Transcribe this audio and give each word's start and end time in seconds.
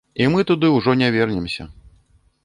І 0.23 0.27
мы 0.35 0.45
туды 0.51 0.69
ўжо 0.77 0.95
не 1.01 1.09
вернемся. 1.15 1.63